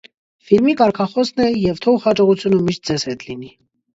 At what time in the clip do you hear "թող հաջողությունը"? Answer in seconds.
1.85-2.61